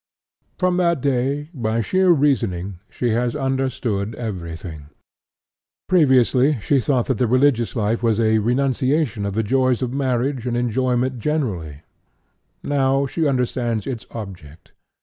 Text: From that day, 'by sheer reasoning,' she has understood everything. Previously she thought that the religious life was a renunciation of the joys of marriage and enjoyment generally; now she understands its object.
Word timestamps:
From 0.57 0.77
that 0.77 0.99
day, 0.99 1.51
'by 1.53 1.81
sheer 1.81 2.09
reasoning,' 2.09 2.79
she 2.89 3.09
has 3.09 3.35
understood 3.35 4.15
everything. 4.15 4.87
Previously 5.87 6.59
she 6.59 6.81
thought 6.81 7.05
that 7.05 7.19
the 7.19 7.27
religious 7.27 7.75
life 7.75 8.01
was 8.01 8.19
a 8.19 8.39
renunciation 8.39 9.27
of 9.27 9.35
the 9.35 9.43
joys 9.43 9.83
of 9.83 9.93
marriage 9.93 10.47
and 10.47 10.57
enjoyment 10.57 11.19
generally; 11.19 11.83
now 12.63 13.05
she 13.05 13.27
understands 13.27 13.85
its 13.85 14.07
object. 14.09 14.71